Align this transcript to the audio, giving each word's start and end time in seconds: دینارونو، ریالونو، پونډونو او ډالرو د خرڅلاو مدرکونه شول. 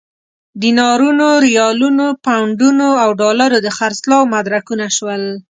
دینارونو، 0.61 1.27
ریالونو، 1.45 2.07
پونډونو 2.25 2.87
او 3.03 3.09
ډالرو 3.21 3.57
د 3.65 3.67
خرڅلاو 3.77 4.29
مدرکونه 4.35 4.85
شول. 4.97 5.23